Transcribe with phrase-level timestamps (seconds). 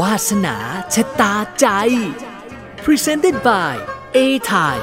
[0.00, 0.56] วาสนา
[0.94, 1.66] ชะตาใจ
[2.84, 3.74] Presented by
[4.16, 4.18] A
[4.50, 4.76] t i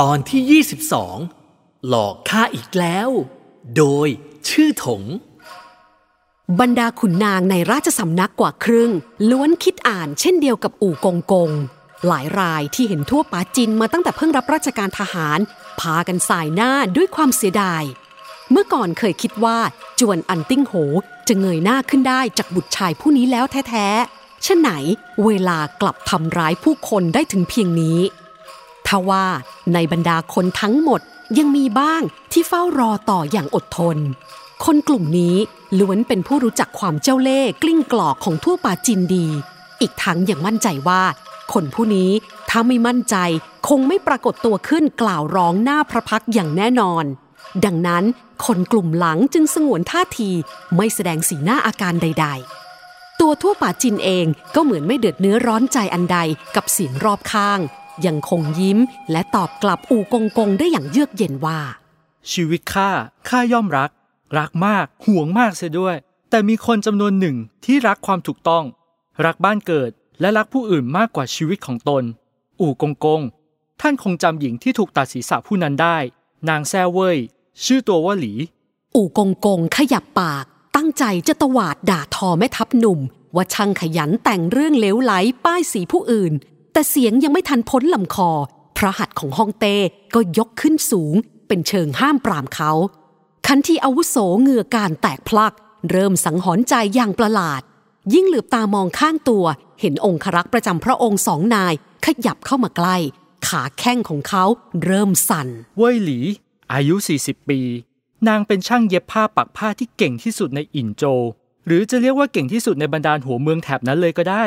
[0.00, 0.62] ตอนที่
[1.24, 3.08] 22 หลอกข้าอีกแล้ว
[3.76, 4.08] โดย
[4.48, 5.02] ชื่อถง
[6.60, 8.90] บรรดาขุนนางในราชสำนักกว่าครึ่ง
[9.30, 11.50] ล้วนคิดอ่านเช่นเดียวกับอู่กงกง
[12.06, 15.38] หลายรายที่เห็นทั่วปาจินมาตั้งแต่เพิ่งรับราชการทหาร
[15.80, 17.82] พากันสายหน้าด้วยความเสียดาย
[18.50, 19.58] เมื่อก่อนเคยคิดว่า
[20.00, 20.74] จวนอันติ้งโห
[21.28, 24.70] จะเงยหน้าขึ้นได้จากบุตรชายผู้นี้แล้วแท้ๆฉะไหน
[25.24, 27.98] เวลากลับทำร้ายผู้คนได้ถึงเพียงนี้
[28.86, 29.24] ทว่า
[29.74, 31.00] ในบรรดาคนทั้งหมด
[31.38, 32.02] ยังมีบ้าง
[32.32, 33.98] ที่เฝ้ารอต่ออย่างอดทน
[34.64, 35.36] คนกลุ่มนี้
[35.78, 39.26] ล้วนเป็นผู้รู้จักความเจ้าเล่ห์กลิ้งกลอกของทั่วป่าจินดี
[39.80, 41.02] อีกทั้งยังมั่นใจว่า
[41.52, 42.10] คนผู้นี้
[42.50, 43.16] ถ้าไม่มั่นใจ
[43.68, 47.04] คงไม่ปรากฏตัวขึ้นกล่าวร้องหน้าพระพักอย่างแน่นอน
[47.64, 48.04] ดังนั้น
[48.44, 50.30] คนกลุ่มหลังจึงสงวนท่าที
[50.76, 52.26] ไม่แสดงสีหน้าอาการใด
[52.72, 56.18] ๆ ตัวทั่วป่าจินเองก็เหมือนไม่เดือดเนื้อร้อนใจอันใด
[56.54, 57.60] กับเสียงรอบข้าง
[58.06, 58.78] ยังคงยิ้ม
[59.10, 61.60] และตอบกลับอูกงกงได้อย่างเยือกเย็นว่า
[62.32, 62.90] ชีวิตข้า
[63.28, 63.90] ข้าย่อมรัก
[64.38, 65.96] รักมากห่วงมากเสียด้วย
[66.30, 68.64] แต่มีคนจำนวนหนึ่งที่รักความถูกต้อง
[69.24, 72.04] รักบ้านเกิดและรักผู้อื่นมากกว่าชีวิตของตน
[72.60, 73.20] อู่กงกง
[73.80, 75.96] ท่านคงจำหญิงที่ถูกตัดศีรษะผู้นั้นได้
[76.48, 77.18] นางแซ่เว่ย
[77.64, 78.32] ชื่อตัวว่าหลี
[78.94, 80.44] อู่กงกงขยับปาก
[80.76, 83.00] ตั้งใจจะตวาดด่าทอแม่ทัพหนุ่ม
[83.36, 85.12] ว่าช่างขยันแต่งเรื่องเลวไหล
[85.44, 86.32] ป้ายสีผู้อื่น
[86.72, 88.30] แต่เสียงยังไม่ทันพ้นลำคอ
[88.76, 89.76] พระหัตถ์ของฮองเต้
[90.14, 91.14] ก็ยกขึ้นสูง
[91.48, 92.70] เป็นเชิงห้ามปรามเขา
[93.46, 95.54] คันที่อาวุโสเงือการแตกพลัก
[95.90, 97.62] เริ่มสังหรณ์ใจอย่างประหลาด
[98.14, 99.44] ยิ่งเหลือบตามองข้างตัว
[99.80, 102.96] เห็นองครักษ์ประจำพระองค์สองนายขยับเข้ามาใกล้
[103.48, 104.44] ขาแข้งของเขา
[104.84, 105.48] เริ่มสั่น
[105.78, 106.20] เว่ยหลี
[106.72, 107.60] อายุ 40 ปี
[108.28, 111.04] นางเป็นช่างเย็บผ้าปักผ้าที่เก่งที่สุดในอินโจ
[111.66, 114.44] หรือจะเรียกว่าเก่งที่สุดในบรรดาหัวเมืองแถบนั้นเลยก็ได้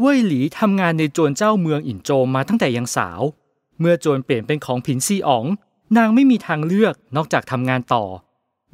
[0.00, 3.20] เว่ยหลีทำงานในโจนเจ้าเมืองอินโจมาตั้งแต่ยังสาว
[3.80, 5.44] เมื่อโจนเปลี่ยนเป็นของผินซีอ๋อง
[5.96, 8.04] นางไม่มีทางเลือกนอกจากทำงานต่อ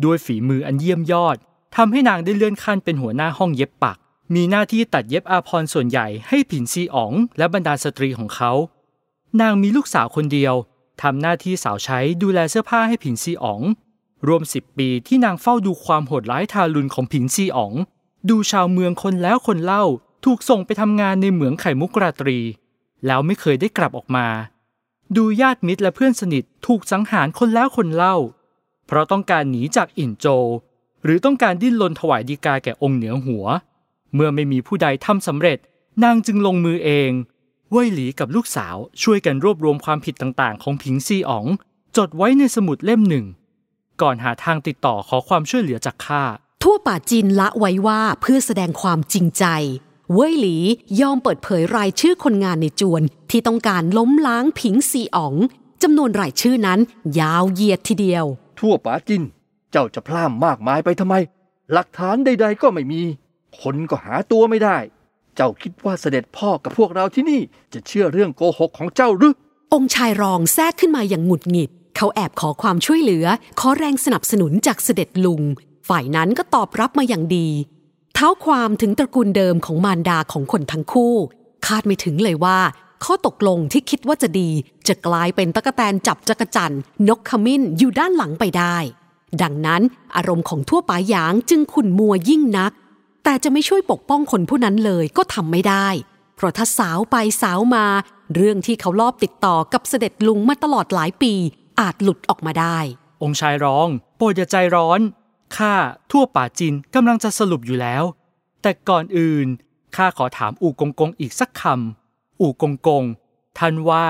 [0.04, 1.36] ด้วยฝีมืออันเยี่ยมยอด
[1.76, 3.96] ทำให้นางได้เลื่อนขั้นเป็นหัวหน้าห้องเย็บปัก
[4.34, 8.52] มีหน้าที่ตัดเย็บอาภรส่วนใหญ่ให้ผินซีอ๋อง และบรรดาสตรีของเขา
[9.40, 10.54] นางมีลูกสาวคนเดียว
[11.02, 13.62] ทำหน้าที่สาวใช้ดูแลเสื้อผ้าให้ผินซีอ๋อง
[14.28, 17.72] รวมสิบปีที่นางเฝ้าดูความโหดร้ายทารุณของผินซีอ๋อง
[18.30, 19.84] ดูชาวเมืองคนแล้วคนเล่า
[20.24, 22.38] ถูกส่งไปทำงานในเหมืองไข่มุกราตรี
[23.06, 24.26] แล้วไม่เคยได้กลับออกมา
[25.16, 28.16] ดูญาติมิตรและเพื่อนสนิทถูกสังหารคนแล้วคนเล่า
[28.86, 30.26] เพราะต้องการหนีจากอินโจ
[31.04, 33.44] หรือต้องการดิ้นรนถวายดีกาแก่องค์เหนือหัว
[34.14, 35.58] เมื่อไม่มีผู้ใดทำสำเร็จ
[36.02, 37.10] นางจึงลงมือเอง
[37.76, 41.46] เว่ยหลีกับลูกสาวช่วยกันรวบรวมความผิดต่างๆ ของผิงซีอ๋อง
[41.96, 43.24] จดไว้ในสมุดเล่มหนึ่ง
[44.02, 46.22] ก่อนหาทางติดต่อขอความช่วยเหลือจากข้า
[46.62, 49.44] ทั่วป่าจีนละไว้ว่าเพื่อแสดงความจริงใจ
[50.12, 50.56] เว่ยหลี
[51.00, 55.34] ยอมเปิดเผยรายชื่อคนงานในจวน ที่ต้องการล้มล้างผิงซีอ๋อง
[55.82, 56.80] จำนวนรายชื่อนั้น
[57.20, 58.24] ยาวเหยียดทีเดียว
[58.58, 59.22] ทั่วป๋าจิน
[59.70, 61.14] เจ้าจะพล่ามมากมายไปทำไม
[61.72, 63.02] หลักฐานใด ๆ ก็ไม่มี
[63.60, 64.76] คนก็หาตัวไม่ได้
[65.36, 67.40] เจ้าคิดว่าเสด็จพ่อกับพวกเราที่นี่
[67.74, 69.34] จะเชื่อเรื่องโกหกของเจ้าหรือ
[69.74, 73.26] องค์ชายรองแทรกขึ้นมาอย่างหงุดหงิด เขาแอบขอความช่วยเหลือ
[73.60, 75.42] ขอแรงสนับสนุนจากเสด็จลุง
[75.88, 77.48] ฝ่ายนั้นก็ตอบรับมาอย่างดี
[78.14, 81.14] เท้าความถึงตระกูลเดิมของมารดาของคนทั้งคู่
[81.66, 82.58] คาดไม่ถึงเลยว่า
[83.04, 84.50] ข้อตกลงที่คิดว่าจะดี
[84.88, 86.74] จะกลายเป็นตะกแตนจับจักจัน
[87.08, 88.76] นกขมิ้นอยู่ด้านหลังไปได้
[89.42, 89.82] ดังนั้น
[90.16, 92.72] อารมณ์ของทั่วป่าหยางจึงขุ่นมัวยิ่งนัก
[93.24, 95.88] แต่จะไม่ช่วยปกป้องคนผู้นั้นเลยก็ทำไม่ได้
[96.36, 97.86] เพราะถ้าสาวไปสาวมา
[98.34, 101.32] เรื่องที่เขาลอบติดต่อกับเสด็จลุงมาตลอดหลายปี
[101.80, 102.78] อาจหลุดออกมาได้
[103.22, 105.00] องค์ชายร้อง โปรดอย่าใจร้อน
[105.56, 105.74] ข้า
[106.10, 108.04] ทั่วป่าจินกำลังจะสรุปอยู่แล้ว
[108.62, 109.46] แต่ก่อนอื่น
[109.96, 113.04] ข้าขอถามอู่กงกงอีกสักคำอู่กงกง
[113.58, 114.06] ท่านว่า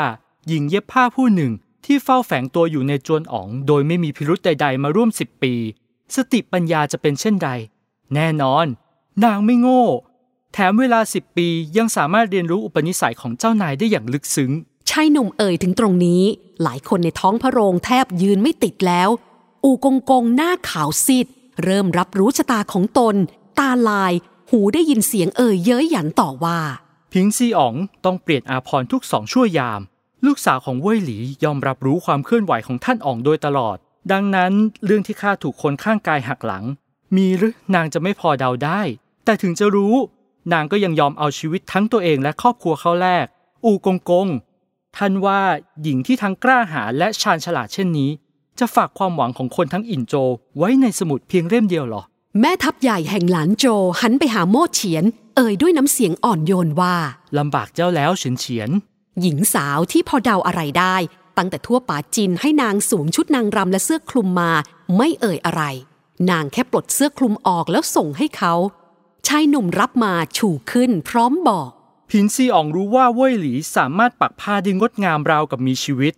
[0.49, 1.53] หญิงเย็บผ้าผู้หนึ่ง
[1.85, 5.55] ที่เฝ้าแฝงตัวอยู่ในจวนอ๋อง โดยไม่มีพิรุธใด ๆ มาร่วมสิบปี
[6.17, 7.51] สติปัญญาจะเป็นเช่นใด
[8.15, 8.67] แน่นอน
[9.23, 9.85] นางไม่โง่
[10.53, 14.53] แถมเวลาสิบปียังสามารถเรียนรู้อุปนิสัยของเจ้านายได้อย่างลึกซึ้ง
[14.91, 16.23] ชายหนุ่มเอ่ยถึงตรงนี้
[16.63, 19.09] หลายคนในท้องพระโรงแทบยืนไม่ติดแล้ว
[19.65, 21.27] อูกงกงหน้าขาวซีด
[21.65, 23.15] เริ่มรับรู้ชะตาของตน
[23.59, 24.13] ตาลาย
[24.51, 26.61] หูได้ยินเสียงเอ่ยเย้ยหยันต่อว่า
[27.13, 27.75] พิงซีอ๋อง
[28.05, 29.81] ต้องเปลี่ยนอาพรณ์ทุกสองชั่วยาม
[30.27, 33.77] ลูกสาวของเว่ยหลียอมรับรู้ความเคลื่อนไหวของท่านอ๋องโดยตลอด
[34.13, 34.53] ดังนั้น
[34.85, 36.65] เรื่องที่ข้าถูกคนข้างกายหักหลัง
[37.17, 38.81] มีหรือนางจะไม่พอเดาได้
[39.25, 39.95] แต่ถึงจะรู้
[40.53, 43.27] นางก็ยังยอมเอาชีวิตทั้งตัวเองและครอบครัวเข้าแลก
[43.65, 44.29] อูกงกง
[44.97, 45.41] ท่านว่า
[45.83, 48.11] หญิงที่ทั้งกล้าหาญและชาญฉลาดเช่นนี้
[48.59, 50.29] จะฝากความหวังของคนทั้งอินโจว
[50.59, 52.03] ไว้ในสมุดเพียงเล่มเดียวเหรอ
[52.41, 53.67] แม่ทัพใหญ่แห่งหลานโจ
[54.01, 55.05] หันไปหาโมเฉียน
[55.37, 56.95] เอ่ยด้วยน้ำเสียงอ่อนโยนว่า
[57.39, 58.71] ลำบากเจ้าแล้วเฉียนเฉียน
[59.21, 60.97] หญิงสาวที่พอเดาอะไรได้
[61.37, 64.53] ตั้งแต่ทั่วป่าจินให้นางสวมชุดนางรำและเสื้อคลุมมา
[64.97, 65.63] ไม่เอ่ยอะไร
[66.31, 68.55] นางแค่ปลดเสื้อคลุมออกแล้วส่งให้เขา
[69.29, 71.71] ชายหนุ่มรับมาชูขึ้นพร้อมบอก
[72.11, 76.13] ผินซีอองรู้ว่าเว่ยหลีสามารถปักผ้าได้งดงามราวกับมีชีวิต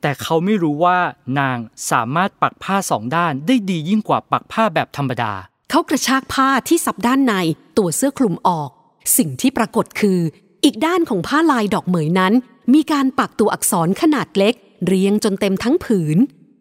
[0.00, 0.98] แต่เขาไม่รู้ว่า
[1.38, 1.58] นาง
[1.90, 5.32] สามารถปักผ้าสองด้านได้ดียิ่งกว่าปักผ้าแบบธรรมดา
[5.70, 7.34] เขากระชากผ้าที่สับด้านใน
[7.78, 8.70] ตัวเสื้อคลุมออก
[9.16, 10.20] สิ่งที่ปรากฏคือ
[10.64, 12.32] อีกด้านของผ้าลายดอกเหมยนั้น
[12.74, 14.54] มีการปักตัวอักษรขนาดเล็ก
[14.86, 16.18] เรียงจนเต็มทั้งผืน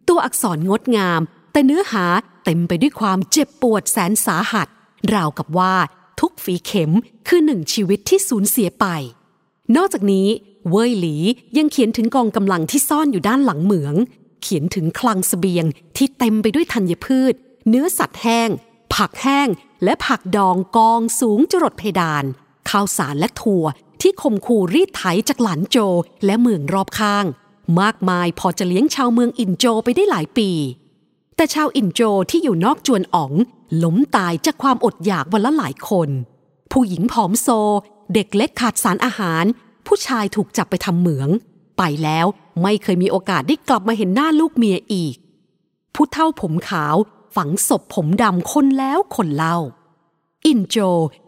[0.09, 1.21] ตัวอักษรงดงาม
[1.51, 2.05] แต่เนื้อหา
[2.45, 4.67] เต็มไปด้วยความเจ็บปวดแสนสาหัส
[5.13, 5.75] ราวกับว่า
[6.19, 6.91] ทุกฝีเข็ม
[7.27, 8.85] คือหนึ่งชีวิตที่สูญเสียไป
[9.75, 10.27] นอกจากนี้
[10.69, 11.15] เว่ยหลี
[11.57, 13.95] ยังเขียนถึงกองกำลังที่ซ่อนอยู่ด้านหลังเหมือง
[14.41, 15.65] เขียนถึงคลังสเสบียง
[15.97, 17.33] ที่เต็มไปด้วยธัญพืช
[17.69, 18.49] เนื้อสัตว์แห้ง
[18.93, 19.47] ผักแห้ง
[19.83, 22.23] และผักดองกองสูงจรดเพดาน
[22.69, 23.65] ข้าวสารและถั่ว
[24.01, 25.77] ที่ข่มขู่รีดไถจากหลานโจ
[26.25, 27.25] และเมืองรอบข้าง
[27.81, 30.49] มากมายพอจะเลี้ยงชาวเมืองอินโจไปได้หลายปี
[31.35, 33.33] แต่ชาวอินโจที่อยู่นอกจวนอ๋อง
[33.83, 36.09] ล้มตายจากความอดอยากวันละหลายคน
[36.71, 37.47] ผู้หญิงผอมโซ
[38.13, 39.43] เด็กเล็กขาดสารอาหาร
[39.87, 41.29] ผู้ชายถูกจับไปทำเหมือง
[41.77, 42.25] ไปแล้ว
[42.61, 45.15] ไม่เคยมีโอกาสได้กลับมาเห็นหน้าลูกเมียอีก
[45.93, 46.95] ผู้เฒ่าผมขาว
[47.35, 49.57] ฝังศพผมดำคนแล้วคนเล่า
[50.45, 50.77] อินโจ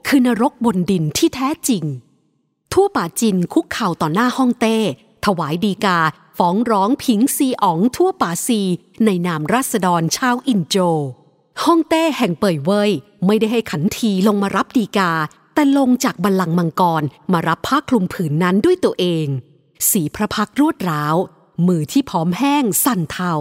[0.07, 1.83] คือนรกบนดินที่แท้จริง
[2.73, 4.77] ถัวป๋าจินคุกเข่าต่อหน้าฮ่องเต้
[5.25, 5.99] ถวายฎีกา
[6.37, 8.61] ฟ้องร้องผิงซีอ๋องถัวป๋าซี
[9.05, 10.77] ในนามราษฎรชาวอินโจ
[11.65, 12.91] ฮ่องเต้แห่งเป่ยเว่ย
[13.25, 15.11] ไม่ได้ให้ขันทีลงมารับฎีกา
[15.53, 19.27] แต่ลงจากบัลลังก์มังกรมารับผ้าคลุมผืนนั้นด้วยตัวเอง
[19.89, 21.15] สีพระพักตร์รวดร้าว
[21.67, 23.33] มือที่ผอมแห้งสั่นเทา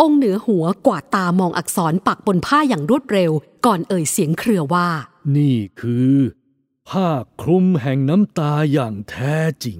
[0.00, 3.32] องค์เหนือหัวกวาดตามองอักษรปักบนผ้าอย่างรวดเร็ว
[3.66, 4.88] ก่อนเอ่ยเสียงเครือว่า
[5.36, 6.14] นี่คือ
[6.88, 7.08] ผ้า
[7.40, 9.78] คลุมแห่งน้ำตาอย่างแท้จริง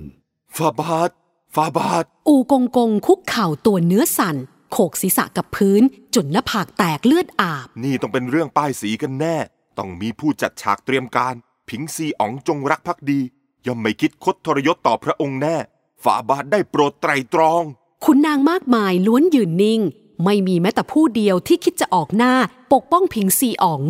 [0.57, 1.11] ฟาบาท
[1.55, 4.37] ฟาบาทอูกงกงคุกเข่าตัวเนื้อสั่น
[4.71, 5.83] โขกศีรษะกับพื้น
[6.15, 9.37] จนหน้าผากแตกเลือดอาบ นี่ต้องเป็นเรื่องป้ายสีกันแน่
[9.79, 11.35] ต้องมีผู้จัดฉากเตรียมการ
[11.69, 13.21] ผิงซีอ๋องจงรักภักดี
[13.67, 15.57] ย่อมไม่คิดคดทรยศต่อพระองค์แน่
[16.05, 17.63] ฝาบาทได้โปรดไตรตรอง
[18.05, 19.81] ขุนนางมากมายล้วนยืนนิ่ง
[20.25, 22.35] ไม่มีแม้แต่ผู้เดียวที่คิดจะออกหน้า
[22.73, 23.83] ปกป้องพิงซีอ๋อง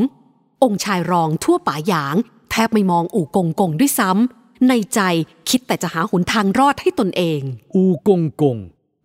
[0.64, 2.16] องค์ชายรองทั่วป่าหยาง
[2.50, 5.00] แทบไม่มองอู่กงกงด้วยซ้ำในใจ
[5.48, 7.40] คิดแต่จะหาหนทางรอดให้ตนเอง
[7.74, 8.58] อูกงกง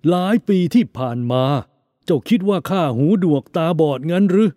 [0.09, 1.45] หลายปีที่ผ่านมา
[2.05, 4.49] เจ้าคิดว่าข้าหูดวกตาบอดงั้นหรือ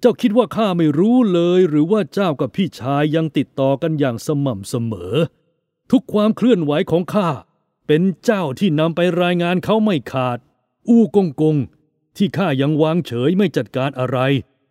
[0.00, 5.14] เจ้าคิดว่าข้าไม่รู้เลยหรือว่าเจ้ากับพี่ชายยังติดต่อกันอย่างสม่ำเสมอ
[5.90, 7.28] ทุกความเคลื่อนไหวของข้า
[7.86, 10.38] เป็นเจ้าที่นำไปรายงานเขาไม่ขาด
[10.88, 11.56] อูกงกง
[12.16, 14.18] ที่ข้ายังวางเฉยไม่จัดการอะไร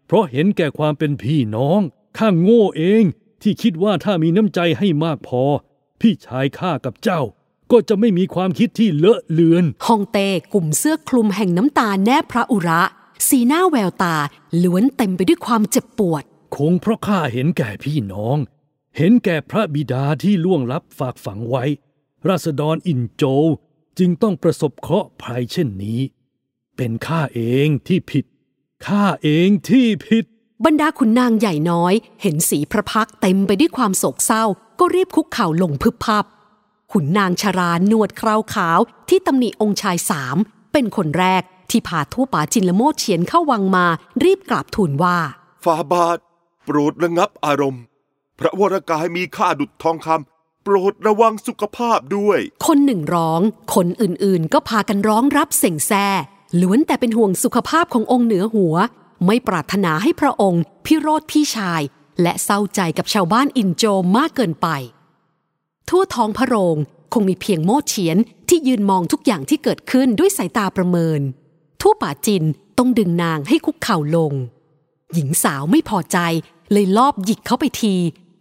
[0.07, 1.81] เพราะเห็นแก่ความเป็นพี่น้อง
[2.17, 3.03] ข้าโง่เอง
[3.41, 5.43] ที่คิดว่าถ้ามีน้ำใจให้มากพอ
[6.01, 7.21] พี่ชายข้ากับเจ้า
[7.71, 12.81] ก็จะไม่มีความคิดที่เลอะเลือนฮองเต้กลุ่มเสื้อคลุมแห่งน้ำตาแนบพระอุระ
[13.27, 14.15] สีหน้าแววตา
[14.63, 16.23] ล้วนเต็มไปด้วยความเจ็บปวด
[16.55, 18.37] คงเพราะข้าเห็นแก่พี่น้อง
[18.97, 21.63] เห็นแก่พระบิดาที่ล่วงลับฝากฝังไว้
[22.27, 23.45] ราษฎรอินโจว
[23.99, 25.99] จึงต้องประสบเคราะห์ภัยเช่นนี้
[26.77, 28.25] เป็นข้าเองที่ผิด
[28.87, 30.25] ข้าเองที่ผิด
[30.65, 34.43] บรรดาขุนนางใหญ่น้อย เห็นสีพระพักตร์เต็มไปด้วยความโศกเศร้า
[34.79, 36.25] ก็รีบคุกเข่าลงพึบพับ
[36.91, 38.79] ขุนนางชราหนวดเคราวขาว
[39.09, 40.37] ที่ตำหนิองค์ชายสาม
[40.73, 43.85] เป็นคนแรกที่พาทั่วป่าจินละโมดเฉียนเข้าวังมา
[44.23, 45.17] รีบกราบทูลว่า
[45.63, 46.17] ฟาบาท
[46.65, 47.83] โปรดระงับอารมณ์
[48.39, 53.41] พระวรกายมีค่าดุจทองคำโปรดระวังสุขภาพด้วย คนหนึ่งร้อง
[53.75, 56.07] คนอื่นๆ ก็พากันร้องรับเสียงแซ่
[56.61, 58.75] ล้วนแต่เป็นห่วงสุขภาพขององค์เหนือหัว
[59.25, 61.81] ไม่ปรารถนาให้พระองค์ พิโรธพี่ชาย
[62.21, 64.67] และเศร้าใจกับชาวบ้านอินโจมมากเกินไป
[65.93, 66.77] ทั่วท้องพระโรง
[67.13, 68.17] คงมีเพียงโมดเฉียน
[68.49, 71.21] ที่ยืนมองทุกอย่างที่เกิดขึ้นด้วยสายตาประเมิน
[71.81, 72.43] ทั่วป่าจิน
[72.77, 74.33] ต้องดึงนางให้คุกเข่าลง
[75.13, 76.17] หญิงสาวไม่พอใจ
[76.71, 77.95] เลยลอบหยิกเขาไปที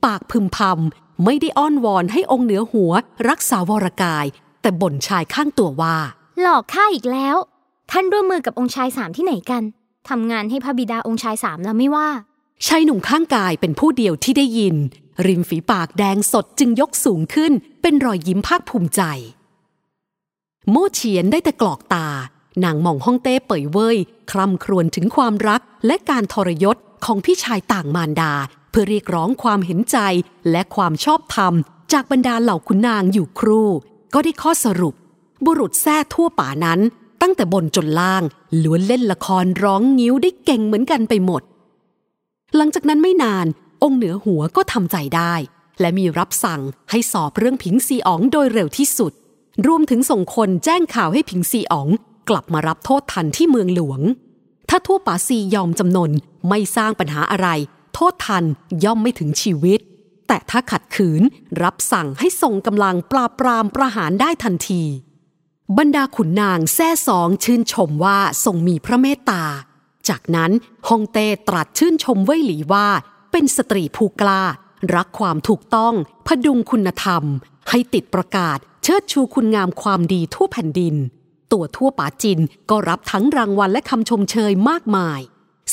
[0.05, 2.93] ปากพึมพำไม่ได้อ้อนวอนให้องค์เหนือหัว
[3.29, 4.27] รักษาวรกาย
[4.63, 5.97] แต่บ่นชายข้างตัวว่า
[6.41, 7.37] หลอกข้าอีกแล้ว
[7.91, 9.63] ท่านร่วมมือกับองค์ชายสามที่ไหนกัน
[10.09, 12.09] ทำงานให้พระบิดาองค์ชายสามแล้วไม่ว่า
[12.67, 14.77] ชายหนุ่มข้างกายเป็นผู้เดียวที่ได้ยิน
[15.27, 17.53] ริมฝีปากแดงสดจึงยกสูงขึ้น
[17.83, 19.03] เป็นรอยยิ้มภาคภูมิใจ
[20.71, 22.09] โม่เฉียนได้แต่กรอกตา
[22.65, 23.97] นางมองห้องเต้เป่ยเว่ย
[24.31, 28.33] คร่ำครวญถึงความรักและการทรยศของพี่ชายต่างมารดา
[28.71, 29.99] เพื่อเรียกร้องความเห็นใจ
[30.51, 31.55] และความชอบธรรม
[31.93, 33.69] จากบรรดาเหล่าขุนนางอยู่ครู่
[34.15, 34.95] ก็ได้ข้อสรุป
[35.45, 36.81] บุรุษแท้ทั่วป่านั้น
[37.23, 38.23] ตั้งแต่บนจนล่าง
[38.63, 41.43] ล้วนเล่นละครร้องงิ้วได้เก่งเหมือนกันไปหมด
[42.57, 43.47] หลังจากนั้นไม่นาน
[43.83, 45.35] องค์เหนือหัวก็ทำใจได้
[45.81, 49.13] และมีรับสั่งให้สอบเรื่องผิงซีอ๋องโดยเร็วที่สุด
[49.67, 51.89] รวมถึงส่งคนแจ้งข่าวให้ผิงซีอ๋อง
[52.29, 54.01] กลับมารับโทษทันที่เมืองหลวง
[54.69, 56.11] ถ้าทั่วป่าซียอมจำนน
[56.49, 57.49] ไม่สร้างปัญหาอะไร
[57.95, 58.45] โทษทัน
[58.85, 59.81] ย่อมไม่ถึงชีวิต
[60.29, 61.23] แต่ถ้าขัดขืน
[61.63, 64.83] รับสั่งให้ส่งกำลังปราบปรามประหารได้ทันที
[65.79, 69.45] บรรดาขุนนางแซ่สองชื่นชมว่าทรงมีพระเมตตา
[70.09, 70.51] จากนั้น
[70.89, 72.87] ฮองเต้ตรัสชื่นชมเว่ยหลีว่า
[73.33, 74.43] เป็นสตรีผู้กล้า
[74.95, 75.95] รักความถูกต้อง
[76.27, 77.23] พดุงคุณธรรม
[77.71, 80.95] ให้ติดประกาศ เชิดชูคุณงามความดีทั่วแผ่นดิน
[81.53, 82.41] ตัวทั่วป่าจิน
[82.71, 85.21] ก็รับทั้งรางวัลและคำชมเชยมากมาย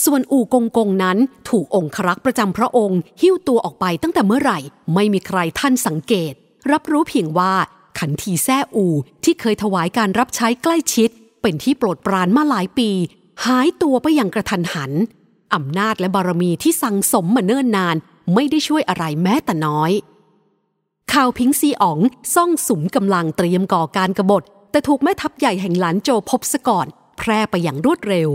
[0.04, 1.18] ส่วนอู่กงกงนั้น
[1.50, 4.60] ถูกองครักษ์ประจำพระองค์ หิ้วตัวออกไปตั้งแต่เมื่อไหร่
[4.94, 6.34] ไม่มีใครท่านสังเกต
[6.72, 7.54] รับรู้เพียงว่า
[8.00, 8.88] ขันทีแซ่อู
[9.24, 11.10] ที่เคยถวายการรับใช้ใกล้ชิด
[11.42, 12.90] เป็นที่โปรดปรานมาหลายปี
[13.46, 14.92] หายตัวไปอย่างกระทันหัน
[15.56, 17.96] อำนาจและบารมีที่สั่งสมมาเนิ่นนาน
[18.34, 19.92] ไม่ได้ช่วยอะไรแม้แต่น้อย
[21.14, 22.00] ข่าวพิงซีอ๋อง
[22.36, 28.30] ซ่องสุมกำลังเตรียมก่อการกรบฏ แต่ถูกแม่ทัพใหญ่แห่งหลานโจพบซะก่อน แพร่ไปอย่างรวดเร็ว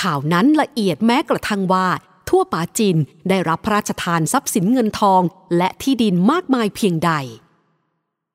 [0.00, 1.86] ข่าวนั้นละเอียดแม้กระทั่งว่า
[2.28, 2.96] ทั่วป่าจิน
[3.28, 5.22] ได้รับพระราชทานทรัพย์สินเงินทอง
[5.56, 7.12] และที่ดินมากมายเพียงใด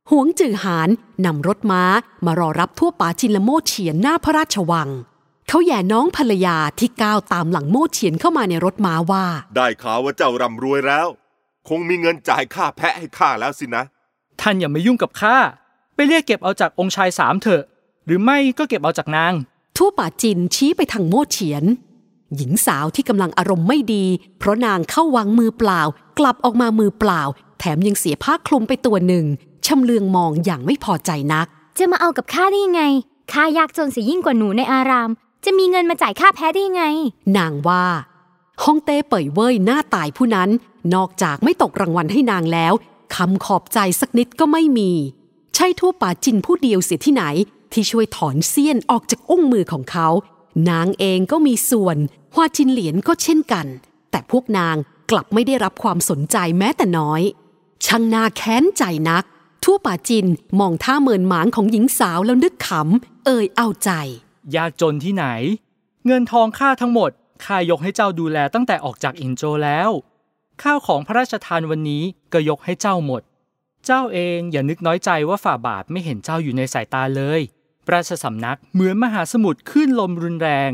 [0.10, 0.90] หวงจือหาน
[1.26, 1.84] นำรถม้า
[2.26, 4.90] มารอรับทั่วป่าจินและโมเฉียนหน้าพระราชวัง
[5.50, 9.26] เขาแย่น้องภรรยาที่ก้าวตามหลังโมเฉียนเข้ามาในรถม้าว่า
[9.56, 11.08] ได้ข่าวว่าเจ้าร่ำรวยแล้ว
[11.68, 13.84] คงมีเงินจ่ายค่าแพะให้ข้าแล้วสินะ
[14.42, 15.38] ท่านอย่ามายุ่งกับข้า
[15.96, 17.64] ไปเรียกเก็บเอาจากองค์ชายสามเถอะ
[18.06, 19.34] หรือไม่ก็เก็บเอาจากนาง
[19.78, 21.64] ทั่วป่าจินชี้ไปทางโมเฉียน
[22.36, 24.06] หญิงสาวที่กำลังอารมณ์ไม่ดี
[24.40, 25.82] เพราะนางเข้าวังมือเปล่า
[26.20, 27.22] กลับออกมามือเปล่า
[27.60, 29.26] แถมยังเสียผ้าคลุมไปตัวหนึ่ง
[29.66, 32.84] ชำเลืองมองอย่างไม่พอใจนัก จะมาเอากับข้าได้ยังไง
[33.32, 35.10] ข้ายากจนเสียยิ่งกว่าหนูในอาราม
[35.46, 36.84] จะมีเงินมาจ่ายค่าแพ้ได้ยังไง
[37.38, 37.86] นางว่า
[38.64, 40.50] ฮ่องเต้เป่ยเว่ยหน้าตายผู้นั้น
[40.96, 42.74] นอกจากไม่ตกรางวัลให้นางแล้ว
[43.16, 44.92] คำขอบใจสักนิดก็ไม่มี
[45.56, 47.24] ใช่ทั่วป่าจินผู้เดียวเสียที่ไหน
[47.72, 50.08] ที่ช่วยถอนเสี้ยนออกจากอุ้งมือของเขา
[50.70, 51.98] นางเองก็มีส่วน
[52.34, 53.66] ฮวาจินเหลียนก็เช่นกัน
[54.12, 54.76] แต่พวกนาง
[55.12, 57.22] กลับไม่ได้รับความสนใจแม้แต่น้อย
[57.86, 59.24] ช่างนาแค้นใจนัก
[59.64, 60.26] ทั่วป่าจิน
[60.60, 63.92] มองท่าเมินหมางของหญิงสาวแล้วนึกขำ เอ่ยเอาใจ
[64.56, 65.26] ยากจนที่ไหน
[66.06, 67.12] เงินทองข้าทั้งหมด
[67.46, 69.90] ข้ายกให้เจ้าดูแลตั้งแต่ออกจากอินโจแล้ว
[70.64, 73.22] ข้าวของพระราชทานวันนี้ก็ยกให้เจ้าหมด
[73.86, 77.42] เจ้าเองอย่านึกน้อยใจว่าฝ่าบาทไม่เห็นเจ้าอยู่ในสายตาเลย
[77.94, 80.72] ราชสำนักเหมือนมหาสมุทรขึ้นลมรุนแรง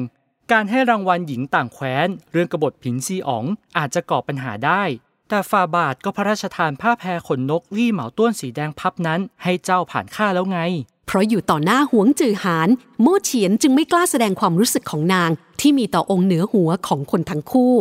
[0.52, 3.46] การให้รางวัลหญิงต่างแคว้น เรื่องกบฏผินซีอ๋อง
[3.78, 4.84] อาจจะก่อปัญหาได้
[5.30, 10.60] แต่ฝ่าบาทก็พระราชทานผ้าแพรขนนกรี่เหมาต้วนสีแดงพับนั้น ให้เจ้าผ่านข้าแล้วไง
[11.06, 12.70] เพราะอยู่ต่อหน้าหวงจือหาน
[13.02, 15.30] โม่เฉียนจึงไม่กล้าแสดงความรู้สึกของนาง
[15.60, 17.74] ที่มีต่อองค์เหนือหัวของคนทั้งคู่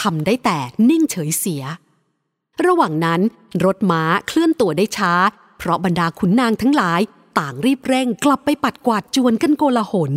[0.00, 0.58] ทำได้แต่
[0.90, 1.62] นิ่งเฉยเสีย
[2.64, 3.20] ระหว่างนั้น
[3.64, 5.12] รถม้าเคลื่อนตัวได้ช้า
[5.58, 7.00] เพราะบรรดาขุนนางทั้งหลาย
[7.38, 10.12] ต่างรีบเร่งกลับไปปัดกวาดจวนกันโกลาหล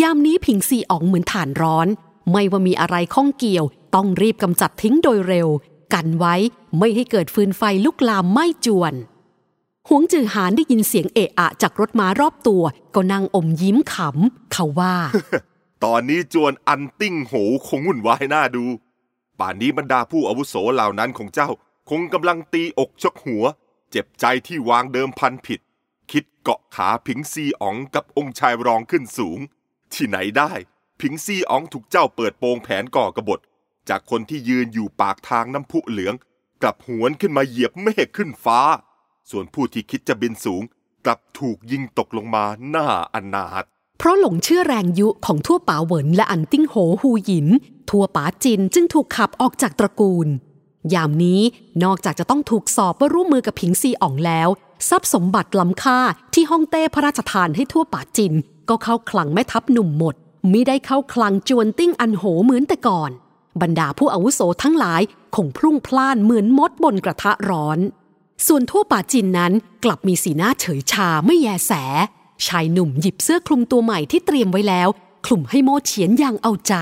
[0.00, 1.88] ยามนี้ผิงซีอ๋องเหมือนถ่านร้อน
[2.30, 3.64] ไม่ว่ามีอะไรข้องเกี่ยว
[3.94, 5.48] ต้องรีบกำจัดทิ้งโดยเร็ว
[5.94, 6.34] กันไว้
[6.78, 8.94] ไม่ให้เกิดฟืนไฟลุกลามไหม้จวน
[9.88, 12.62] หวงจือหานได้ยินเสียงเอะอะจากรถม้ารอบตัว
[12.94, 14.94] ก็นั่งอมยิ้มขำ เขาว่า
[15.84, 17.32] ตอนนี้จวนอันติ้งโห
[17.66, 18.64] คงวุ่นวายน่าดู
[19.38, 21.48] ป่านนี้บรรดาผู้อาวุโสเหล่านั้นของเจ้า
[21.90, 23.44] คงกำลังตีอกชกหัว
[23.90, 25.60] เจ็บใจที่วางเดิมพันผิด
[26.10, 29.38] คิดเกาะขาผิงซีอ๋องกับองค์ชายรองขึ้นสูง
[29.92, 30.52] ที่ไหนได้
[31.00, 33.40] ผิงซีอ๋องถูกเจ้าเปิดโปงแผนก่อกบฏ
[33.88, 36.14] จากคนที่ยืนอยู่ปากทางน้ำพุเหลือง
[36.62, 38.60] กลับหวนขึ้นมาเหยียบเมฆขึ้นฟ้า
[39.30, 40.62] ส่วนผู้ที่คิดจะบินสูง
[41.06, 43.64] กลับถูกยิงตกลงมาหน้าอนาถ
[43.98, 47.46] เพราะหลงเชื่อแรงยุของทั่วป๋าเหวินและอันติ้งโหฮูหยิน
[47.90, 50.28] ทั่วป๋าจินจึงถูกขับออกจากตระกูล
[50.94, 51.40] ยามนี้
[51.84, 54.48] นอกจากจะต้องถูกสอบว่าร่วมมือกับผิงซีอ่องแล้ว
[54.88, 55.98] ทรัพย์สมบัติล้ำค่า
[56.34, 58.32] ที่ฮ่องเต้พระราชทานให้ทั่วป๋าจิน
[58.68, 60.14] ก็เข้าคลังแม่ทัพหนุ่มหมด
[60.52, 63.10] มิได้เข้าคลังจวนติ้งอันโหเหมือนแต่ก่อน
[63.60, 65.02] บรรดาผู้อาวุโสทั้งหลาย
[65.36, 67.78] คงพรุ่งพล่านเหมือนมดบนกระทะร้อน
[68.46, 69.52] ส่วนทั่วป่าจินนั้น
[69.84, 71.72] กลับมีสีหน้าเฉยชาไม่แยแส
[72.46, 74.88] ชายหนุ่มหยิบเสื้อคลุมตัวใหม่ที่เตรียมไว้แล้ว
[75.26, 76.74] คลุมให้โมเฉียนอย่างเอาใจ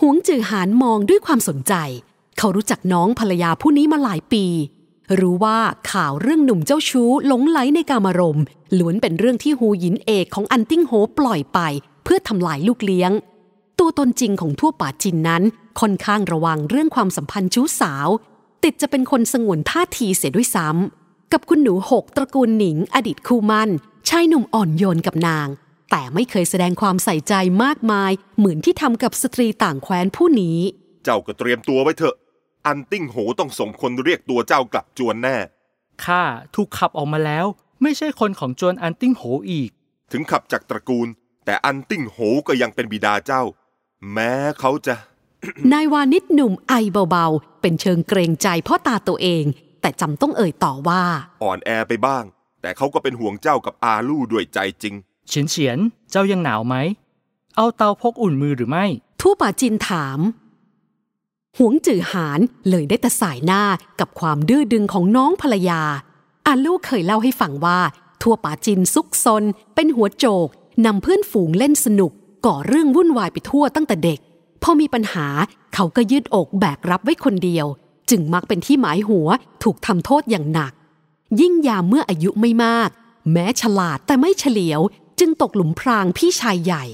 [0.00, 1.74] หวงจือหานมองด้วยความสนใจ
[2.38, 4.44] เขารู้จักน้องภรรยาผู้นี้มาหลายปี
[5.20, 5.58] รู้ว่า
[5.90, 8.40] ข่าวเรื่องหนุ่มเจ้าชู้หลงใหลในกามารมณ์
[8.78, 11.58] ล้วนเป็นเรื่องที่ฮูหยินเอกของอันติ้งโหปล่อยไป
[12.04, 13.12] เพื่อทำลายลูกเลี้ยง
[13.78, 15.42] ตัวตนจริงของทั่วป่าจินนั้น
[15.80, 18.08] ค่อนข้างระวังเรื่องความสัมพันธ์ชู้สาว
[18.64, 23.70] ติดจะเป็นคนสงวนท่าทีเสียด้วยซ้ำกับคุณหนูหกตระกูลหนิง อดีตคู่หมั้น
[24.08, 25.48] ชายหนุ่มอ่อนโยนกับนาง
[25.90, 27.34] แต่ไม่เคยแสดงความใส่ใจ
[27.64, 30.58] มากมาย เหมือนที่ทำกับสตรีต่างแคว้นผู้นี้
[31.04, 32.16] เจ้าก็เตรียมตัวไว้เถอะ
[32.66, 35.36] อันติ้งโหต้องส่งคนเรียกตัวเจ้ากลับจวนแน่
[36.04, 36.22] ข้า
[36.54, 37.46] ถูกขับออกมาแล้ว
[37.82, 39.70] ไม่ใช่คนของจวนอันติ้งโหอีก
[40.12, 41.08] ถึงขับจากตระกูล
[41.44, 43.42] แต่อันติ้งโหก็ยังเป็นบิดาเจ้า
[44.12, 44.94] แม้เขาจะ
[45.72, 46.74] นายวาณิชหนุ่มไอ
[47.10, 49.44] เบาๆ เป็นเชิงเกรงใจพ่อตาตัวเอง
[49.80, 51.02] แต่จำต้องเอ่ยต่อว่า
[51.42, 52.24] อ่อนแอไปบ้าง
[52.62, 54.94] แต่เขาก็เป็นห่วงเจ้ากับอาลู่ด้วยใจจริง
[55.28, 55.78] เฉียนเฉียน
[56.10, 56.76] เจ้ายังหนาวไหม
[57.56, 58.86] เอาเตาพกอุ่นมือหรือไม่
[59.20, 60.18] ทั่วป่าจินถาม
[61.58, 63.62] หวงจือหานเลยได้แต่สายหน้า
[64.00, 65.82] กับความดื้อดึงของน้องภรรยา
[66.46, 67.78] อาลูกเคยเล่าให้ฟังว่า
[68.22, 70.48] ทั่วป่าจินซุกซน เป็นหัวโจก
[70.86, 72.12] นำเพื่อนฝูงเล่นสนุก
[72.46, 74.20] ก่อเรื่องวุ่นวายไปทั่วตั้งแต่เด็ก
[74.62, 75.26] พอมีปัญหา
[75.74, 77.66] เขาก็ยืดอกแบกรับไว้คนเดียว
[78.10, 79.28] จึงมักเป็นที่หมายหัว
[79.62, 80.72] ถูกทำโทษอย่างหนัก
[81.40, 82.90] ยิ่งยามเมื่ออายุไม่มาก
[83.32, 84.80] แม้ฉลาดแต่ไม่เฉลียว
[85.18, 86.84] จึงตกหลุมพรางพี่ชายใหญ่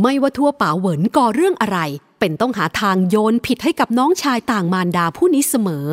[0.00, 1.78] ไม่ว่าทั่วป่าเหวินก่อเรื่องอะไร
[2.20, 5.88] เป็นต้องหาทางโยนผิดให้กับน้องชายต่างมารดาผู้นี้เสมอ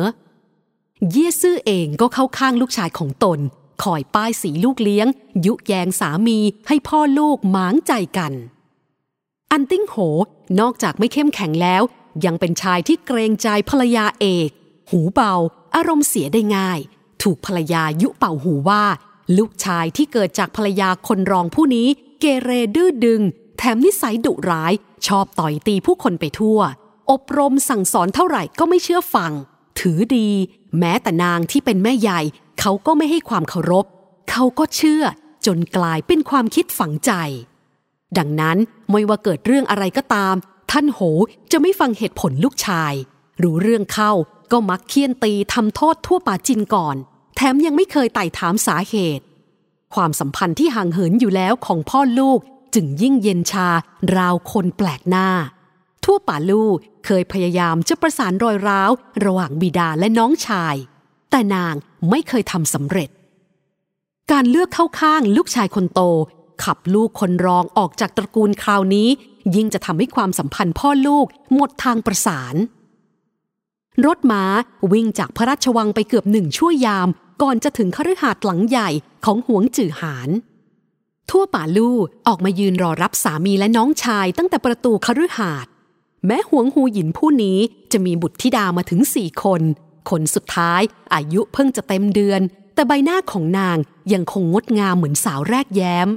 [1.10, 3.38] เย่ซื่อเองก็เข้าข้างลูกชายของตน
[3.82, 5.06] คอยป้ายสีลูกเลี้ยง
[5.46, 6.38] ยุแยงสามี
[6.68, 8.32] ให้พ่อลูกหมางใจกัน
[9.52, 9.96] อันติ้งโห
[10.60, 11.82] นอกจากไม่เข้มแข็งแล้ว
[12.24, 14.50] ยังเป็นชายที่เกรงใจภรรยาเอก
[14.90, 15.34] หูเบา
[15.74, 16.78] อารมณ์เสียได้ง่าย
[17.22, 18.84] ถูกภรรยายุเป่าหูว่า
[19.36, 21.88] ลูกชายที่เกิดจากภรรยาคนรองผู้นี้
[22.20, 23.20] เกเรดื้อดึง
[23.58, 24.72] แถมนิสัยดุร้าย
[25.06, 26.60] ชอบต่อยตีผู้คนไปทั่ว
[27.10, 29.32] อบรมสั่งสอนเท่าไหร่ก็ไม่เชื่อฟัง
[29.80, 30.28] ถือดี
[30.78, 32.20] แม้แต่นางที่เป็นแม่ใหญ่
[32.60, 33.86] เขาก็ไม่ให้ความเคารพ
[34.30, 35.04] เขาก็เชื่อ
[35.46, 37.12] จนกลายเป็นความคิดฝังใจ
[38.18, 38.58] ดังนั้น
[38.90, 40.34] ไม่ว่าเกิดเรื่องอะไรก็ตาม
[40.70, 41.00] ท่านโห
[41.52, 42.92] จะไม่ฟังเหตุผลลูกชาย
[43.42, 44.12] รู้เรื่องเข้า
[44.52, 46.96] ก็มักเคี่ยนตีทำโทษทั่วป่าจินก่อน
[47.36, 49.24] แถมยังไม่เคยไต่ถามสาเหตุ
[49.94, 52.38] ความสัมพันธ์ที่ห่างเหินอยู่แล้วของพ่อลูก
[52.74, 53.68] จึงยิ่งเย็นชา
[54.16, 55.28] ราวคนแปลกหน้า
[56.04, 58.90] ทั่วป่าลูกเคยพยายามจะประสานรอยร้าว
[59.24, 60.74] ระหว่างบิดาและน้องชาย
[61.30, 61.74] แต่นาง
[62.10, 63.10] ไม่เคยทำสำเร็จ
[64.32, 66.00] การเลือกเข้าข้างลูกชายคนโต
[66.64, 69.08] ขับลูกคนรองออกจากตระกูลคราวนี้
[69.56, 72.56] ยิ่งจะทำให้ความสัมพันธ์พ่อลูกหมดทางประสาน
[74.06, 74.44] รถม้า
[74.92, 77.08] วิ่งจากพระราชวังไปเกือบหนึ่งชั่วยาม
[77.42, 78.88] ก่อนจะถึงคฤหาสน์หลังใหญ่
[79.24, 80.28] ของหวงจือหาน
[81.30, 81.96] ทั่วป่าลู่
[82.26, 85.70] ออกมายืนรอรับสามีและน้องชายตั้งแต่ประตูคฤหาสน์
[86.26, 87.58] แม้หวงฮูหยินผู้นี้
[87.92, 89.62] จะมีบุตรธิดามาถึงสี่คน
[90.10, 90.82] คนสุดท้าย
[91.14, 92.40] อายุเพิ่งจะเต็มเดือน
[92.74, 93.76] แต่ใบหน้าของนาง
[94.12, 96.08] ยังคงงดงามเหมือนสาวแรกแย้ม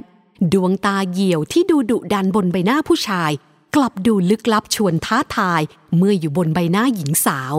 [0.52, 3.30] ดวงตาเหี่ยวที่ดูดุดันบนใบหน้าผู้ชาย
[3.76, 5.60] กลับดูลึกลับชวนท้าทาย
[5.96, 7.54] เมื่ออยู่บนใบหน้าหญิงสาว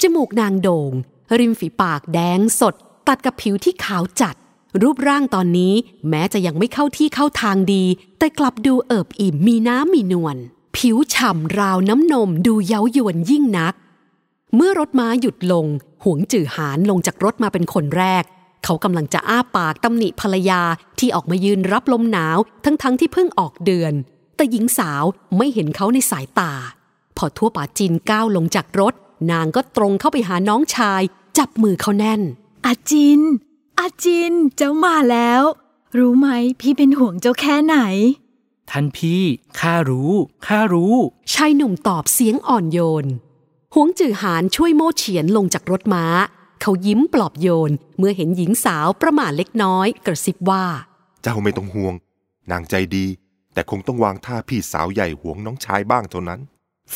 [0.00, 0.92] จมูกนางโด่ง
[1.38, 2.74] ริมฝีปากแดงสด
[3.08, 4.34] ตัดกับผิวที่ขาวจัด
[4.82, 5.74] รูปร่างตอนนี้
[6.08, 7.84] แม้จะยังไม่เข้าที่เข้าทางดี
[8.18, 10.36] แต่กลับดูเอิบอิ่มมีน้ำมีนวล
[10.76, 13.74] ผิวฉ่ำราวน้ำนมดูเย้ายวนยิ่งนัก
[14.56, 15.66] เมื่อรถม้าหยุดลง
[16.04, 18.24] หวงจือหานลงจากรถมาเป็นคนแรก
[18.64, 20.62] เขากำลังจะอ้าปากตำหนิภรรยา
[20.98, 23.92] ที่ออกมายืนรับลมหนาวทั้งๆทที่เพิ่งออกเดือน
[24.36, 25.04] แต่หญิงสาว
[25.36, 26.52] ไม่เห็นเขาในสายตา
[27.16, 28.94] พอทั่วป่าจินก้าวลงจากรถ
[29.30, 31.02] นางก็ตรงเข้าไปหาน้องชาย
[31.38, 32.20] จับมือเขาแน่น
[32.66, 33.20] อาจิน
[33.78, 35.42] อาจิน เจ้ามาแล้ว
[35.96, 36.28] รู้ไหม
[36.60, 37.76] พี่เป็นห่วงเจ้าแค่ไหน
[38.70, 39.22] ท่านพี่
[39.60, 40.12] ข้ารู้
[40.46, 40.94] ข้ารู้
[41.34, 43.06] ชายหนุ่มตอบเสียงอ่อนโยน
[43.74, 46.04] หวงจือหานช่วยโม่เฉียนลงจากรถม้า
[46.60, 50.64] เขายิ้มปลอบโยน เมื่อเห็นหญิงสาวประมาทเล็กน้อย กระซิบว่า
[51.22, 51.94] เจ้าไม่ต้องห่วง
[52.50, 53.06] นางใจดี
[53.54, 56.40] แต่คงต้องวางท่าพี่สาวใหญ่หวงน้องชายบ้างเท่านั้น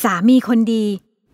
[0.01, 0.85] สามีคนดี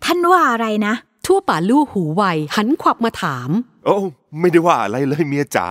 [0.04, 0.94] ท่านว่าอะไรนะ
[1.26, 2.22] ทั่วป่าลู่หูไว
[2.56, 3.50] หันขวับมาถาม
[3.84, 3.96] โอ้
[4.40, 5.68] ไม่ได้ว่าอะไรเลยเมียจ๋า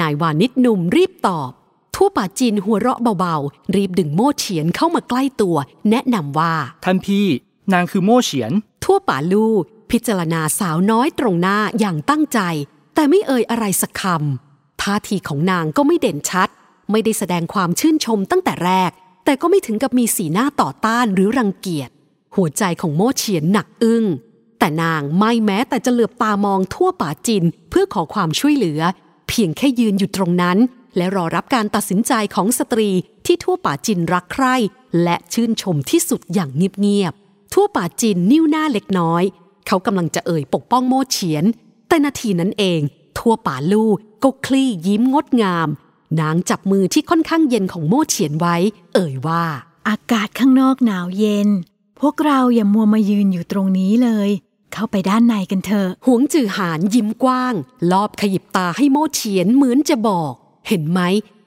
[0.00, 1.50] นายวานิชหนุ่มรีบตอบ
[1.94, 5.56] ทั่วป่าจีนหัวเราะเบาๆ รีบดึงโม่เฉียนเข้ามาใกล้ตัว
[5.90, 7.26] แนะนำว่า ท่านพี่
[7.72, 8.52] นางคือโม่เฉียน
[8.84, 9.54] ทั่วป่าลู่
[9.90, 12.40] พิจารณาสาวน้อยตรงหน้าอย่างตั้งใจ
[12.94, 16.48] แต่ไม่เอ่ยอะไรสักคำท่าทีของนางก็ไม่เด่นชัด
[16.90, 18.90] ไม่ได้แสดงความชื่นชมตั้งแต่แรก
[19.24, 21.90] แต่ก็ไม่ถึงกับมีสีหน้าต่อต้านหรือรังเกียจ
[22.36, 24.04] หัวใจของโมเฉียนหนักอึ้ง
[24.58, 28.80] แต่นางไม่แม้แต่จะเหลือบตามองทั่วป่าจินเพื่อขอความช่วยเหลือ
[29.28, 30.58] เพียงแค่ยืนอยู่ตรงนั้น
[30.96, 32.90] และรอรับการตัดสินใจของสตรี
[33.26, 34.56] ที่ทั่วป่าจินรักใคร่
[35.02, 39.22] และชื่นชมที่สุดอย่างเงียบๆทั่วป่าจินนิ้วหน้าเล็กน้อย
[39.72, 41.44] เขากำลังจะเอ่ยปกป้องโม่เฉียน
[41.88, 42.80] แต่นาทีนั้นเอง
[43.18, 43.90] ทั่วป่าลู่
[44.22, 45.68] ก็คลี่ยิ้มงดงาม
[46.20, 48.56] นางจับมือที่ค่อนข้างเย็นของโม่เฉียนไว้
[48.94, 49.44] เอ่ยว่า
[49.88, 51.48] อากาศข้างนอกหนาวเย็น
[52.00, 54.30] พวกเราอย่ามัวมายืนอยู่ตรงนี้เลย
[54.72, 57.54] เข้าไปด้านในกันเถอะหวงจือหานยิ้มกว้าง
[57.92, 60.32] รอบขยิบตาให้โม่เฉียนเหมือนจะบอก
[60.68, 61.00] เห็นไหม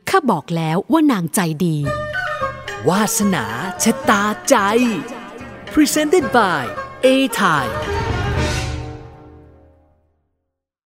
[0.09, 1.77] ข้าบอกแล้วว่านางใจดี
[2.89, 3.45] วาสนา
[3.83, 4.55] ชะตาใจ
[5.73, 6.63] Presented by
[7.05, 8.02] A-Time